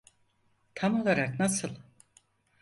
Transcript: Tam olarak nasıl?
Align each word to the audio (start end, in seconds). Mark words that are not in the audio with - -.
Tam 0.75 1.01
olarak 1.01 1.39
nasıl? 1.39 1.69